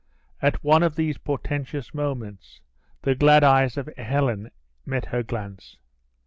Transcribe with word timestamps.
At 0.41 0.63
one 0.63 0.81
of 0.81 0.95
these 0.95 1.19
portentous 1.19 1.93
moments, 1.93 2.59
the 3.03 3.13
glad 3.13 3.43
eyes 3.43 3.77
of 3.77 3.87
Helen 3.97 4.49
met 4.83 5.05
her 5.05 5.21
glance. 5.21 5.77